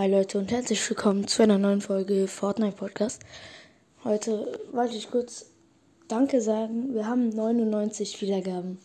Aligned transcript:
Hi 0.00 0.10
Leute 0.10 0.38
und 0.38 0.50
herzlich 0.50 0.88
willkommen 0.88 1.26
zu 1.26 1.42
einer 1.42 1.58
neuen 1.58 1.82
Folge 1.82 2.26
Fortnite 2.26 2.74
Podcast. 2.74 3.20
Heute 4.02 4.58
wollte 4.72 4.96
ich 4.96 5.10
kurz 5.10 5.50
Danke 6.08 6.40
sagen. 6.40 6.94
Wir 6.94 7.06
haben 7.06 7.28
99 7.28 8.18
Wiedergaben. 8.22 8.78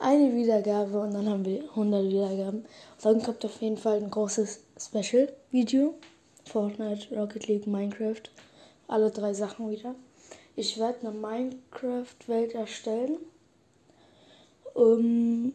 Eine 0.00 0.34
Wiedergabe 0.34 0.98
und 0.98 1.14
dann 1.14 1.28
haben 1.28 1.44
wir 1.44 1.62
100 1.70 2.08
Wiedergaben. 2.08 2.64
Und 2.64 3.04
dann 3.04 3.22
kommt 3.22 3.44
auf 3.44 3.62
jeden 3.62 3.76
Fall 3.76 3.98
ein 3.98 4.10
großes 4.10 4.58
Special-Video. 4.76 5.94
Fortnite, 6.46 7.16
Rocket 7.16 7.46
League, 7.46 7.68
Minecraft. 7.68 8.22
Alle 8.88 9.12
drei 9.12 9.34
Sachen 9.34 9.70
wieder. 9.70 9.94
Ich 10.56 10.80
werde 10.80 11.06
eine 11.06 11.16
Minecraft-Welt 11.16 12.56
erstellen. 12.56 13.18
Um, 14.74 15.52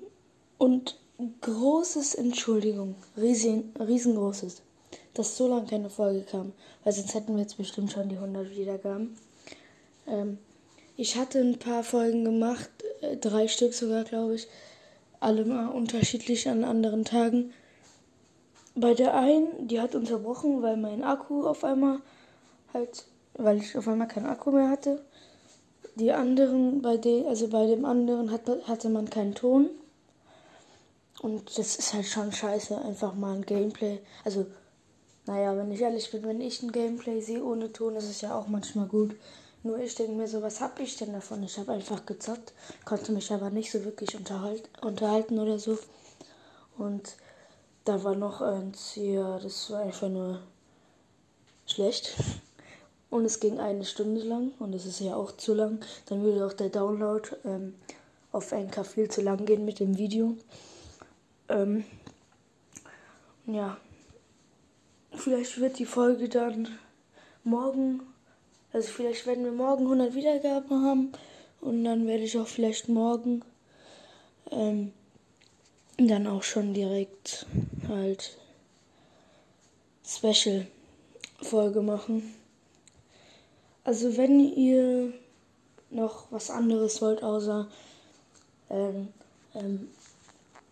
und 0.57 0.98
großes 1.41 2.16
Entschuldigung. 2.16 2.96
Riesen, 3.18 3.73
riesengroßes 3.78 4.62
dass 5.14 5.38
so 5.38 5.48
lange 5.48 5.68
keine 5.68 5.89
Folge 5.89 6.21
kam, 6.21 6.54
weil 6.83 6.93
sonst 6.93 7.14
hätten 7.14 7.36
wir 7.36 7.42
jetzt 7.42 7.57
bestimmt 7.57 7.92
schon 7.92 8.10
die 8.10 8.15
100 8.15 8.50
Wiedergaben. 8.51 9.18
Ähm, 10.07 10.37
ich 10.97 11.18
hatte 11.18 11.39
ein 11.39 11.60
paar 11.60 11.84
Folgen 11.84 12.24
gemacht, 12.24 12.70
äh, 13.01 13.18
drei 13.18 13.47
Stück 13.47 13.74
sogar, 13.74 14.04
glaube 14.04 14.36
ich, 14.36 14.47
alle 15.20 15.46
mal 15.46 15.68
unterschiedlich 15.68 16.50
an 16.50 16.64
anderen 16.64 17.06
Tagen. 17.06 17.54
Bei 18.75 18.93
der 18.93 19.15
einen, 19.15 19.68
die 19.68 19.82
hat 19.82 19.96
unterbrochen, 19.96 20.61
weil 20.61 20.78
mein 20.78 21.04
Akku 21.04 21.46
auf 21.46 21.64
einmal 21.64 22.00
halt, 22.73 23.06
weil 23.34 23.57
ich 23.57 23.78
auf 23.78 23.87
einmal 23.87 24.07
keinen 24.07 24.28
Akku 24.28 24.51
mehr 24.51 24.70
hatte. 24.70 25.01
Die 25.96 26.12
anderen, 26.12 26.82
bei 26.82 26.98
dem, 26.98 27.28
also 27.28 27.50
bei 27.50 27.65
dem 27.65 27.86
anderen 27.86 28.32
hat, 28.32 28.50
hatte 28.68 28.89
man 28.89 29.09
keinen 29.09 29.36
Ton. 29.36 29.70
Und 31.21 31.57
das 31.57 31.75
ist 31.75 31.93
halt 31.93 32.08
schon 32.08 32.31
scheiße, 32.31 32.81
einfach 32.81 33.14
mal 33.14 33.36
ein 33.36 33.45
Gameplay. 33.45 34.00
Also 34.23 34.48
naja, 35.31 35.56
wenn 35.56 35.72
ich 35.72 35.80
ehrlich 35.80 36.12
bin, 36.12 36.23
wenn 36.23 36.42
ich 36.42 36.62
ein 36.62 36.73
Gameplay 36.73 37.22
sehe 37.22 37.42
ohne 37.42 37.72
Ton, 37.72 37.95
ist 37.95 38.09
es 38.09 38.20
ja 38.20 38.36
auch 38.36 38.50
manchmal 38.50 38.86
gut. 38.86 39.16
Nur 39.64 39.80
ich 39.80 39.96
denke 39.96 40.12
mir 40.12 40.28
so, 40.28 40.42
was 40.42 40.60
habe 40.60 40.82
ich 40.84 40.98
denn 40.98 41.14
davon? 41.14 41.42
Ich 41.44 41.58
habe 41.58 41.72
einfach 41.72 42.06
gezockt, 42.06 42.52
konnte 42.84 43.14
mich 43.14 43.32
aber 43.32 43.50
nicht 43.50 43.72
so 43.72 43.86
wirklich 43.86 44.14
unterhalt, 44.18 44.68
unterhalten 44.82 45.40
oder 45.40 45.58
so. 45.58 45.78
Und 46.78 47.16
da 47.86 48.04
war 48.04 48.14
noch 48.16 48.42
eins, 48.42 48.98
ja, 48.98 49.40
das 49.40 49.72
war 49.72 49.84
einfach 49.84 50.10
nur 50.10 50.42
schlecht. 51.66 52.14
Und 53.10 53.23
es 53.23 53.40
ging 53.40 53.58
eine 53.58 53.86
Stunde 53.86 54.23
lang 54.23 54.52
und 54.60 54.73
das 54.73 54.86
ist 54.86 55.00
ja 55.00 55.16
auch 55.16 55.32
zu 55.38 55.54
lang. 55.54 55.80
Dann 56.08 56.23
würde 56.23 56.45
auch 56.45 56.54
der 56.54 56.70
Download 56.70 57.30
ähm, 57.45 57.76
auf 58.34 58.52
NK 58.52 58.86
viel 58.86 59.10
zu 59.10 59.22
lang 59.22 59.45
gehen 59.45 59.64
mit 59.64 59.80
dem 59.80 59.98
Video. 59.98 60.36
Ähm, 61.48 61.86
ja, 63.45 63.78
Vielleicht 65.23 65.59
wird 65.59 65.77
die 65.77 65.86
Folge 65.86 66.30
dann 66.30 66.67
morgen, 67.44 68.02
also 68.73 68.91
vielleicht 68.91 69.27
werden 69.27 69.44
wir 69.44 69.52
morgen 69.52 69.83
100 69.83 70.16
Wiedergaben 70.16 70.83
haben 70.83 71.11
und 71.59 71.83
dann 71.83 72.08
werde 72.08 72.23
ich 72.23 72.39
auch 72.39 72.47
vielleicht 72.47 72.89
morgen 72.89 73.44
ähm, 74.49 74.92
dann 75.97 76.25
auch 76.25 76.42
schon 76.42 76.73
direkt 76.73 77.45
halt 77.88 78.36
Special 80.03 80.66
Folge 81.39 81.83
machen. 81.83 82.33
Also 83.83 84.17
wenn 84.17 84.39
ihr 84.39 85.14
noch 85.92 86.31
was 86.31 86.49
anderes 86.49 86.99
wollt 86.99 87.22
außer 87.22 87.67
ähm, 88.72 89.09
ähm, 89.53 89.88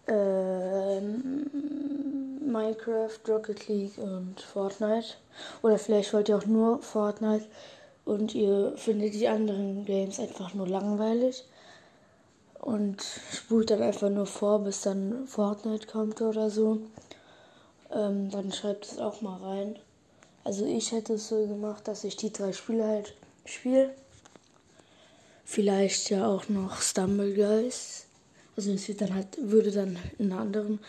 ähm, 0.07 2.28
Minecraft, 2.49 3.19
Rocket 3.27 3.67
League 3.67 3.97
und 3.97 4.41
Fortnite. 4.41 5.15
Oder 5.61 5.77
vielleicht 5.77 6.13
wollt 6.13 6.29
ihr 6.29 6.37
auch 6.37 6.45
nur 6.45 6.81
Fortnite 6.81 7.45
und 8.05 8.35
ihr 8.35 8.73
findet 8.75 9.13
die 9.13 9.27
anderen 9.27 9.85
Games 9.85 10.19
einfach 10.19 10.53
nur 10.53 10.67
langweilig 10.67 11.43
und 12.59 13.03
spult 13.31 13.69
dann 13.71 13.81
einfach 13.81 14.09
nur 14.09 14.25
vor, 14.25 14.59
bis 14.59 14.81
dann 14.81 15.27
Fortnite 15.27 15.87
kommt 15.87 16.21
oder 16.21 16.49
so. 16.49 16.79
Ähm, 17.91 18.29
dann 18.29 18.51
schreibt 18.51 18.85
es 18.85 18.99
auch 18.99 19.21
mal 19.21 19.37
rein. 19.37 19.79
Also 20.43 20.65
ich 20.65 20.91
hätte 20.91 21.13
es 21.13 21.29
so 21.29 21.47
gemacht, 21.47 21.87
dass 21.87 22.03
ich 22.03 22.15
die 22.15 22.31
drei 22.31 22.53
Spiele 22.53 22.85
halt 22.85 23.13
spiele. 23.45 23.93
Vielleicht 25.45 26.09
ja 26.09 26.27
auch 26.27 26.49
noch 26.49 26.81
Stumble 26.81 27.33
Guys. 27.33 28.05
Also 28.55 28.71
es 28.71 28.87
wird 28.87 29.01
dann 29.01 29.15
halt, 29.15 29.37
würde 29.39 29.71
dann 29.71 29.97
in 30.17 30.31
einer 30.31 30.41
anderen 30.41 30.79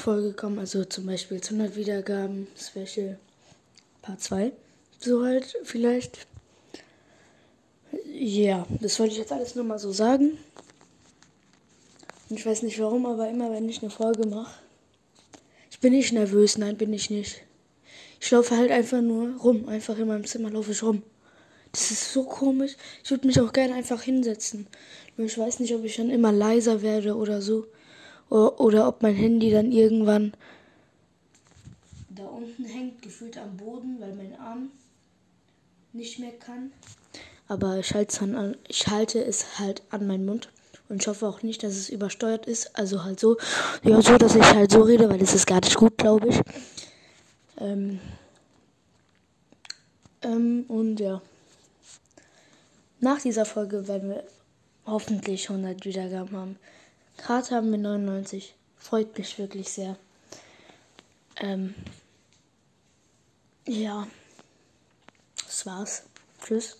Folge 0.00 0.32
kommen, 0.32 0.58
also 0.58 0.84
zum 0.84 1.06
Beispiel 1.06 1.40
100 1.42 1.76
Wiedergaben, 1.76 2.48
Special 2.56 3.18
Part 4.02 4.20
2. 4.20 4.52
So 4.98 5.24
halt 5.24 5.56
vielleicht. 5.62 6.26
Ja, 8.06 8.66
das 8.80 8.98
wollte 8.98 9.12
ich 9.12 9.18
jetzt 9.18 9.32
alles 9.32 9.54
nur 9.54 9.64
mal 9.64 9.78
so 9.78 9.92
sagen. 9.92 10.38
Und 12.28 12.38
ich 12.38 12.46
weiß 12.46 12.62
nicht 12.62 12.78
warum, 12.78 13.06
aber 13.06 13.28
immer 13.28 13.50
wenn 13.52 13.68
ich 13.68 13.82
eine 13.82 13.90
Folge 13.90 14.26
mache, 14.26 14.54
ich 15.70 15.80
bin 15.80 15.92
nicht 15.92 16.12
nervös, 16.12 16.58
nein, 16.58 16.76
bin 16.76 16.92
ich 16.92 17.10
nicht. 17.10 17.42
Ich 18.20 18.30
laufe 18.30 18.56
halt 18.56 18.70
einfach 18.70 19.00
nur 19.00 19.36
rum, 19.38 19.68
einfach 19.68 19.98
in 19.98 20.08
meinem 20.08 20.26
Zimmer 20.26 20.50
laufe 20.50 20.72
ich 20.72 20.82
rum. 20.82 21.02
Das 21.72 21.90
ist 21.90 22.12
so 22.12 22.24
komisch. 22.24 22.72
Ich 23.04 23.10
würde 23.10 23.26
mich 23.26 23.40
auch 23.40 23.52
gerne 23.52 23.74
einfach 23.74 24.02
hinsetzen. 24.02 24.66
Nur 25.16 25.26
ich 25.26 25.38
weiß 25.38 25.60
nicht, 25.60 25.74
ob 25.74 25.84
ich 25.84 25.96
dann 25.96 26.10
immer 26.10 26.32
leiser 26.32 26.82
werde 26.82 27.16
oder 27.16 27.40
so 27.40 27.66
oder 28.30 28.88
ob 28.88 29.02
mein 29.02 29.14
Handy 29.14 29.50
dann 29.50 29.72
irgendwann 29.72 30.32
da 32.10 32.24
unten 32.24 32.64
hängt, 32.64 33.02
gefühlt 33.02 33.36
am 33.38 33.56
Boden, 33.56 33.96
weil 34.00 34.14
mein 34.14 34.38
Arm 34.38 34.70
nicht 35.92 36.18
mehr 36.18 36.32
kann. 36.32 36.72
Aber 37.48 37.78
ich 37.78 37.92
halte, 37.94 38.22
an, 38.22 38.56
ich 38.68 38.86
halte 38.86 39.24
es 39.24 39.58
halt 39.58 39.82
an 39.90 40.06
meinen 40.06 40.24
Mund 40.24 40.50
und 40.88 41.02
ich 41.02 41.08
hoffe 41.08 41.26
auch 41.26 41.42
nicht, 41.42 41.62
dass 41.62 41.76
es 41.76 41.88
übersteuert 41.88 42.46
ist. 42.46 42.76
Also 42.78 43.04
halt 43.04 43.18
so, 43.18 43.36
ja, 43.82 44.00
so, 44.00 44.16
dass 44.16 44.36
ich 44.36 44.44
halt 44.44 44.70
so 44.70 44.82
rede, 44.82 45.08
weil 45.08 45.20
es 45.20 45.34
ist 45.34 45.46
gar 45.46 45.60
nicht 45.60 45.76
gut, 45.76 45.98
glaube 45.98 46.28
ich. 46.28 46.40
Ähm, 47.58 47.98
ähm, 50.22 50.64
und 50.68 51.00
ja. 51.00 51.20
Nach 53.00 53.20
dieser 53.20 53.46
Folge 53.46 53.88
werden 53.88 54.10
wir 54.10 54.24
hoffentlich 54.86 55.48
100 55.48 55.84
Wiedergaben 55.84 56.36
haben. 56.36 56.56
Gerade 57.22 57.54
haben 57.54 57.70
wir 57.70 57.78
99. 57.78 58.54
Freut 58.78 59.16
mich 59.18 59.38
wirklich 59.38 59.70
sehr. 59.70 59.96
Ähm, 61.36 61.74
ja, 63.66 64.06
das 65.44 65.66
war's. 65.66 66.04
Tschüss. 66.42 66.78